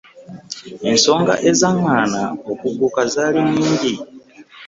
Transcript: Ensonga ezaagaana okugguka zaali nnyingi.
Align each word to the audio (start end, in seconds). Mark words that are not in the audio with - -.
Ensonga 0.89 1.33
ezaagaana 1.49 2.23
okugguka 2.51 3.01
zaali 3.13 3.39
nnyingi. 3.47 3.93